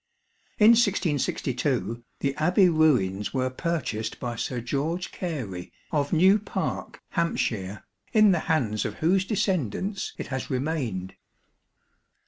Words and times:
In 0.57 0.71
1662, 0.71 2.03
the 2.21 2.33
Abbey 2.37 2.69
ruins 2.69 3.35
were 3.35 3.51
purchased 3.51 4.19
by 4.19 4.35
Sir 4.35 4.59
George 4.59 5.11
Gary 5.11 5.71
of 5.91 6.11
New 6.11 6.39
Parke, 6.39 6.99
Hants, 7.09 7.51
in 8.11 8.31
the 8.31 8.39
hands 8.49 8.83
of 8.83 8.95
whose 8.95 9.25
descendants 9.25 10.13
it 10.17 10.29
has 10.33 10.49
remained. 10.49 11.13